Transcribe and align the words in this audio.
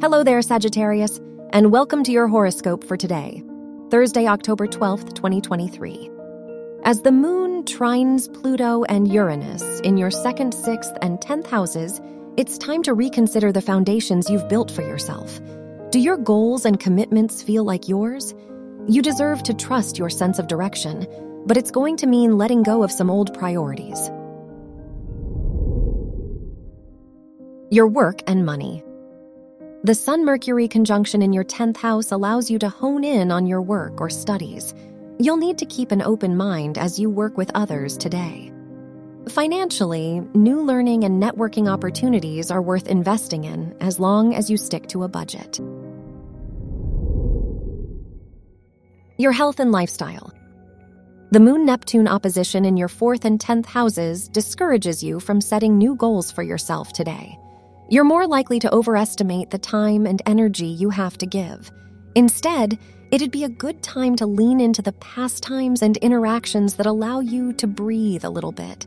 Hello 0.00 0.22
there, 0.22 0.40
Sagittarius, 0.42 1.18
and 1.50 1.72
welcome 1.72 2.04
to 2.04 2.12
your 2.12 2.28
horoscope 2.28 2.84
for 2.84 2.96
today, 2.96 3.42
Thursday, 3.90 4.28
October 4.28 4.68
12th, 4.68 5.12
2023. 5.12 6.08
As 6.84 7.02
the 7.02 7.10
moon 7.10 7.64
trines 7.64 8.32
Pluto 8.32 8.84
and 8.84 9.12
Uranus 9.12 9.80
in 9.80 9.96
your 9.96 10.12
second, 10.12 10.54
sixth, 10.54 10.96
and 11.02 11.20
tenth 11.20 11.50
houses, 11.50 12.00
it's 12.36 12.58
time 12.58 12.84
to 12.84 12.94
reconsider 12.94 13.50
the 13.50 13.60
foundations 13.60 14.30
you've 14.30 14.48
built 14.48 14.70
for 14.70 14.82
yourself. 14.82 15.40
Do 15.90 15.98
your 15.98 16.16
goals 16.16 16.64
and 16.64 16.78
commitments 16.78 17.42
feel 17.42 17.64
like 17.64 17.88
yours? 17.88 18.36
You 18.86 19.02
deserve 19.02 19.42
to 19.42 19.52
trust 19.52 19.98
your 19.98 20.10
sense 20.10 20.38
of 20.38 20.46
direction, 20.46 21.08
but 21.44 21.56
it's 21.56 21.72
going 21.72 21.96
to 21.96 22.06
mean 22.06 22.38
letting 22.38 22.62
go 22.62 22.84
of 22.84 22.92
some 22.92 23.10
old 23.10 23.36
priorities. 23.36 24.08
Your 27.72 27.88
work 27.88 28.20
and 28.28 28.46
money. 28.46 28.84
The 29.84 29.94
Sun 29.94 30.24
Mercury 30.24 30.66
conjunction 30.66 31.22
in 31.22 31.32
your 31.32 31.44
10th 31.44 31.76
house 31.76 32.10
allows 32.10 32.50
you 32.50 32.58
to 32.58 32.68
hone 32.68 33.04
in 33.04 33.30
on 33.30 33.46
your 33.46 33.62
work 33.62 34.00
or 34.00 34.10
studies. 34.10 34.74
You'll 35.20 35.36
need 35.36 35.56
to 35.58 35.66
keep 35.66 35.92
an 35.92 36.02
open 36.02 36.36
mind 36.36 36.76
as 36.76 36.98
you 36.98 37.08
work 37.08 37.36
with 37.36 37.52
others 37.54 37.96
today. 37.96 38.52
Financially, 39.28 40.20
new 40.34 40.62
learning 40.62 41.04
and 41.04 41.22
networking 41.22 41.70
opportunities 41.70 42.50
are 42.50 42.60
worth 42.60 42.88
investing 42.88 43.44
in 43.44 43.72
as 43.78 44.00
long 44.00 44.34
as 44.34 44.50
you 44.50 44.56
stick 44.56 44.88
to 44.88 45.04
a 45.04 45.08
budget. 45.08 45.60
Your 49.16 49.30
health 49.30 49.60
and 49.60 49.70
lifestyle. 49.70 50.32
The 51.30 51.40
Moon 51.40 51.64
Neptune 51.64 52.08
opposition 52.08 52.64
in 52.64 52.76
your 52.76 52.88
4th 52.88 53.24
and 53.24 53.38
10th 53.38 53.66
houses 53.66 54.28
discourages 54.28 55.04
you 55.04 55.20
from 55.20 55.40
setting 55.40 55.78
new 55.78 55.94
goals 55.94 56.32
for 56.32 56.42
yourself 56.42 56.92
today. 56.92 57.38
You're 57.90 58.04
more 58.04 58.26
likely 58.26 58.58
to 58.60 58.74
overestimate 58.74 59.48
the 59.48 59.58
time 59.58 60.06
and 60.06 60.20
energy 60.26 60.66
you 60.66 60.90
have 60.90 61.16
to 61.18 61.26
give. 61.26 61.70
Instead, 62.14 62.78
it'd 63.10 63.30
be 63.30 63.44
a 63.44 63.48
good 63.48 63.82
time 63.82 64.14
to 64.16 64.26
lean 64.26 64.60
into 64.60 64.82
the 64.82 64.92
pastimes 64.92 65.80
and 65.80 65.96
interactions 65.96 66.74
that 66.74 66.84
allow 66.84 67.20
you 67.20 67.54
to 67.54 67.66
breathe 67.66 68.24
a 68.24 68.30
little 68.30 68.52
bit. 68.52 68.86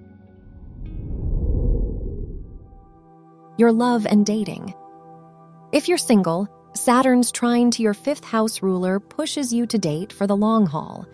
Your 3.58 3.72
love 3.72 4.06
and 4.06 4.24
dating. 4.24 4.76
If 5.72 5.88
you're 5.88 5.98
single, 5.98 6.48
Saturn's 6.74 7.32
trine 7.32 7.72
to 7.72 7.82
your 7.82 7.96
fifth 7.96 8.24
house 8.24 8.62
ruler 8.62 9.00
pushes 9.00 9.52
you 9.52 9.66
to 9.66 9.80
date 9.80 10.14
for 10.14 10.28
the 10.28 10.38
long 10.38 10.68
haul. 10.68 11.08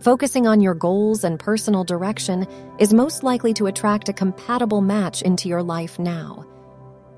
Focusing 0.00 0.46
on 0.46 0.62
your 0.62 0.74
goals 0.74 1.24
and 1.24 1.38
personal 1.38 1.84
direction 1.84 2.46
is 2.78 2.94
most 2.94 3.22
likely 3.22 3.52
to 3.54 3.66
attract 3.66 4.08
a 4.08 4.14
compatible 4.14 4.80
match 4.80 5.20
into 5.22 5.48
your 5.48 5.62
life 5.62 5.98
now. 5.98 6.46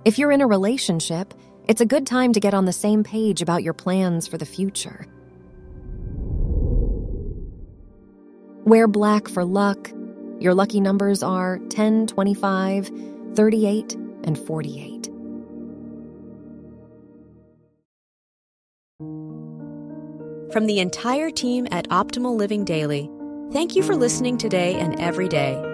If 0.04 0.18
you're 0.18 0.32
in 0.32 0.42
a 0.42 0.46
relationship, 0.46 1.32
it's 1.66 1.80
a 1.80 1.86
good 1.86 2.06
time 2.06 2.34
to 2.34 2.40
get 2.40 2.52
on 2.52 2.66
the 2.66 2.72
same 2.72 3.04
page 3.04 3.40
about 3.40 3.62
your 3.62 3.72
plans 3.72 4.28
for 4.28 4.36
the 4.36 4.44
future. 4.44 5.06
Wear 8.66 8.86
black 8.86 9.28
for 9.28 9.46
luck. 9.46 9.90
Your 10.40 10.52
lucky 10.52 10.80
numbers 10.80 11.22
are 11.22 11.58
10, 11.70 12.06
25, 12.08 12.90
38, 13.34 13.94
and 14.24 14.38
48. 14.38 15.06
From 20.52 20.66
the 20.66 20.80
entire 20.80 21.30
team 21.30 21.66
at 21.70 21.88
Optimal 21.88 22.36
Living 22.36 22.64
Daily, 22.66 23.10
thank 23.52 23.74
you 23.74 23.82
for 23.82 23.96
listening 23.96 24.36
today 24.36 24.74
and 24.74 25.00
every 25.00 25.28
day 25.28 25.73